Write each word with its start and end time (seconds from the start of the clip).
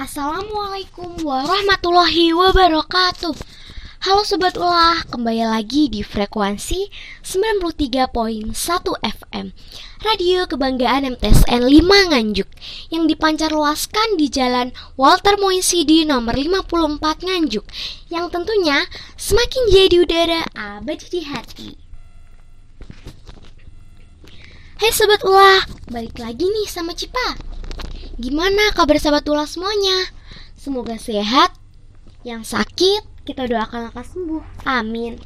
Assalamualaikum 0.00 1.12
warahmatullahi 1.28 2.32
wabarakatuh. 2.32 3.36
Halo 4.00 4.24
Sobat 4.24 4.56
Ulah, 4.56 5.04
kembali 5.12 5.44
lagi 5.44 5.92
di 5.92 6.00
frekuensi 6.00 6.88
93.1 7.20 8.08
FM 8.96 9.46
Radio 10.00 10.48
Kebanggaan 10.48 11.04
MTSN 11.04 11.68
5 11.68 12.16
Nganjuk 12.16 12.48
Yang 12.88 13.04
dipancar 13.12 13.52
luaskan 13.52 14.16
di 14.16 14.32
Jalan 14.32 14.72
Walter 14.96 15.36
Moisidi 15.36 16.08
nomor 16.08 16.32
54 16.32 17.28
Nganjuk 17.28 17.68
Yang 18.08 18.26
tentunya 18.32 18.88
semakin 19.20 19.62
jadi 19.68 19.96
udara 20.00 20.40
abadi 20.56 21.12
di 21.12 21.20
hati. 21.28 21.76
Hai 24.80 24.96
Sobat 24.96 25.20
Ulah, 25.28 25.68
balik 25.92 26.16
lagi 26.16 26.48
nih 26.48 26.64
sama 26.72 26.96
Cipa 26.96 27.49
Gimana 28.20 28.68
kabar 28.76 29.00
Sobat 29.00 29.24
Ulah 29.32 29.48
semuanya? 29.48 30.12
Semoga 30.52 31.00
sehat, 31.00 31.56
yang 32.20 32.44
sakit 32.44 33.24
kita 33.24 33.48
doakan 33.48 33.88
lekas 33.88 34.12
sembuh. 34.12 34.44
Amin. 34.68 35.16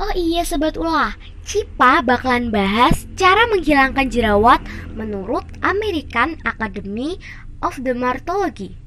Oh 0.00 0.16
iya 0.16 0.48
Sobat 0.48 0.80
Ulah, 0.80 1.12
Cipa 1.44 2.00
bakalan 2.00 2.48
bahas 2.48 3.04
cara 3.20 3.44
menghilangkan 3.52 4.08
jerawat 4.08 4.64
menurut 4.96 5.44
American 5.60 6.40
Academy 6.48 7.20
of 7.60 7.76
Dermatology. 7.76 8.80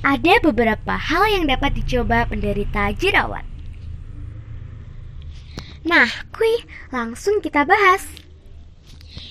Ada 0.00 0.40
beberapa 0.40 0.96
hal 0.96 1.28
yang 1.28 1.44
dapat 1.44 1.76
dicoba 1.76 2.24
penderita 2.24 2.88
jerawat. 2.96 3.44
Nah, 5.84 6.08
kui, 6.32 6.64
langsung 6.88 7.44
kita 7.44 7.68
bahas. 7.68 8.19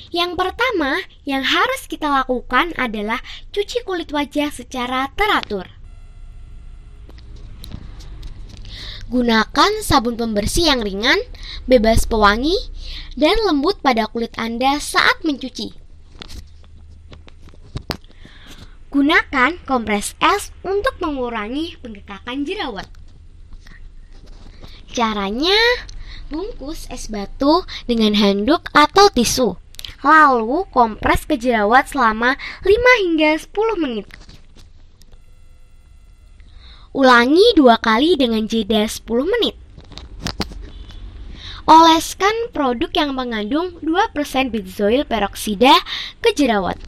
Yang 0.10 0.42
pertama 0.42 1.06
yang 1.22 1.46
harus 1.46 1.86
kita 1.86 2.10
lakukan 2.10 2.74
adalah 2.82 3.22
cuci 3.54 3.86
kulit 3.86 4.10
wajah 4.10 4.50
secara 4.50 5.14
teratur. 5.14 5.70
Gunakan 9.10 9.82
sabun 9.82 10.18
pembersih 10.18 10.70
yang 10.70 10.86
ringan, 10.86 11.18
bebas 11.66 12.06
pewangi, 12.06 12.54
dan 13.18 13.38
lembut 13.42 13.82
pada 13.82 14.06
kulit 14.06 14.34
Anda 14.38 14.78
saat 14.78 15.26
mencuci. 15.26 15.74
Gunakan 18.90 19.62
kompres 19.70 20.18
es 20.18 20.50
untuk 20.66 20.98
mengurangi 20.98 21.78
penggekakan 21.82 22.42
jerawat. 22.46 22.90
Caranya, 24.90 25.58
bungkus 26.34 26.90
es 26.90 27.10
batu 27.14 27.62
dengan 27.86 28.18
handuk 28.18 28.66
atau 28.74 29.14
tisu. 29.14 29.69
Lalu 30.00 30.64
kompres 30.72 31.28
ke 31.28 31.36
jerawat 31.36 31.92
selama 31.92 32.40
5 32.64 33.04
hingga 33.04 33.36
10 33.36 33.84
menit. 33.84 34.08
Ulangi 36.90 37.54
dua 37.54 37.78
kali 37.78 38.18
dengan 38.18 38.50
jeda 38.50 38.88
10 38.88 39.06
menit. 39.28 39.56
Oleskan 41.70 42.50
produk 42.50 42.90
yang 42.98 43.14
mengandung 43.14 43.78
2% 43.86 44.50
benzoil 44.50 45.06
peroksida 45.06 45.78
ke 46.18 46.34
jerawat. 46.34 46.82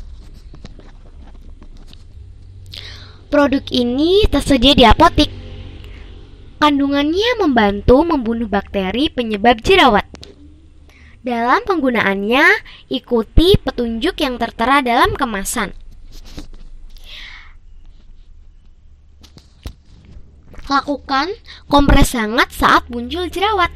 Produk 3.30 3.62
ini 3.70 4.26
tersedia 4.26 4.74
di 4.74 4.84
apotik. 4.84 5.30
Kandungannya 6.58 7.46
membantu 7.46 8.02
membunuh 8.02 8.50
bakteri 8.50 9.08
penyebab 9.14 9.62
jerawat. 9.62 10.04
Dalam 11.22 11.62
penggunaannya, 11.70 12.46
ikuti 12.90 13.54
petunjuk 13.62 14.18
yang 14.26 14.42
tertera 14.42 14.82
dalam 14.82 15.14
kemasan. 15.14 15.70
Lakukan 20.66 21.30
kompres 21.70 22.18
hangat 22.18 22.50
saat 22.50 22.90
muncul 22.90 23.30
jerawat. 23.30 23.70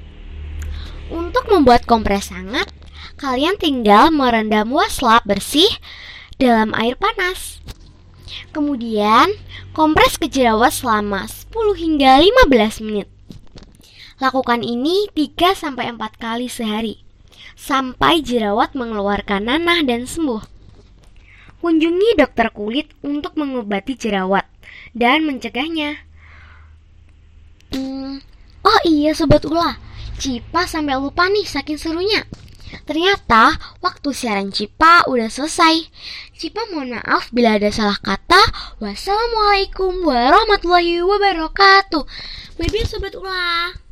Untuk 1.14 1.46
membuat 1.54 1.86
kompres 1.86 2.34
hangat, 2.34 2.66
kalian 3.22 3.62
tinggal 3.62 4.10
merendam 4.10 4.74
waslap 4.74 5.22
bersih 5.30 5.70
dalam 6.42 6.74
air 6.74 6.98
panas. 6.98 7.62
Kemudian, 8.58 9.30
kompres 9.70 10.18
ke 10.18 10.26
jerawat 10.26 10.74
selama 10.74 11.30
10 11.30 11.78
hingga 11.78 12.26
15 12.50 12.82
menit. 12.82 13.06
Lakukan 14.18 14.66
ini 14.66 15.06
3 15.14 15.54
sampai 15.54 15.94
4 15.94 16.02
kali 16.18 16.50
sehari 16.50 17.05
sampai 17.56 18.22
jerawat 18.22 18.76
mengeluarkan 18.76 19.48
nanah 19.48 19.82
dan 19.82 20.06
sembuh. 20.06 20.44
Kunjungi 21.64 22.20
dokter 22.20 22.54
kulit 22.54 22.94
untuk 23.02 23.34
mengobati 23.40 23.98
jerawat 23.98 24.46
dan 24.94 25.26
mencegahnya. 25.26 25.98
Hmm, 27.74 28.22
oh 28.62 28.80
iya 28.86 29.18
sobat 29.18 29.42
ulah, 29.50 29.82
Cipa 30.22 30.70
sampai 30.70 30.96
lupa 31.02 31.26
nih 31.26 31.44
saking 31.44 31.82
serunya. 31.82 32.22
Ternyata 32.86 33.56
waktu 33.82 34.10
siaran 34.14 34.54
Cipa 34.54 35.08
udah 35.10 35.32
selesai. 35.32 35.90
Cipa 36.36 36.70
mohon 36.70 37.00
maaf 37.00 37.32
bila 37.32 37.56
ada 37.58 37.72
salah 37.72 37.98
kata. 37.98 38.42
Wassalamualaikum 38.84 40.06
warahmatullahi 40.06 41.02
wabarakatuh. 41.02 42.04
Baby 42.60 42.84
sobat 42.86 43.16
ulah. 43.16 43.85